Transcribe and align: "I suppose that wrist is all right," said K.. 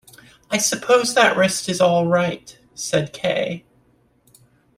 "I 0.49 0.57
suppose 0.57 1.13
that 1.13 1.37
wrist 1.37 1.69
is 1.69 1.79
all 1.79 2.07
right," 2.07 2.57
said 2.73 3.13
K.. 3.13 3.65